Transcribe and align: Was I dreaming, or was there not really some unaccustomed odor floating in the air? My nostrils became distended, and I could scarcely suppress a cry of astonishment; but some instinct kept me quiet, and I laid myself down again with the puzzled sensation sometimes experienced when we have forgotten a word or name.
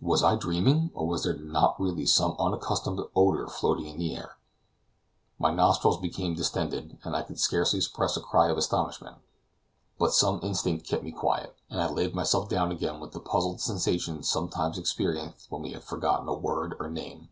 Was 0.00 0.22
I 0.22 0.36
dreaming, 0.36 0.92
or 0.94 1.08
was 1.08 1.24
there 1.24 1.36
not 1.36 1.80
really 1.80 2.06
some 2.06 2.36
unaccustomed 2.38 3.00
odor 3.16 3.48
floating 3.48 3.86
in 3.86 3.98
the 3.98 4.14
air? 4.14 4.36
My 5.40 5.50
nostrils 5.52 5.98
became 5.98 6.36
distended, 6.36 6.98
and 7.02 7.16
I 7.16 7.22
could 7.22 7.40
scarcely 7.40 7.80
suppress 7.80 8.16
a 8.16 8.20
cry 8.20 8.48
of 8.48 8.58
astonishment; 8.58 9.16
but 9.98 10.12
some 10.14 10.38
instinct 10.44 10.86
kept 10.86 11.02
me 11.02 11.10
quiet, 11.10 11.56
and 11.68 11.80
I 11.82 11.90
laid 11.90 12.14
myself 12.14 12.48
down 12.48 12.70
again 12.70 13.00
with 13.00 13.10
the 13.10 13.18
puzzled 13.18 13.60
sensation 13.60 14.22
sometimes 14.22 14.78
experienced 14.78 15.50
when 15.50 15.62
we 15.62 15.72
have 15.72 15.82
forgotten 15.82 16.28
a 16.28 16.32
word 16.34 16.76
or 16.78 16.88
name. 16.88 17.30